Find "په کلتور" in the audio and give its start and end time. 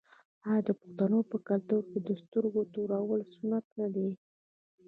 1.31-1.81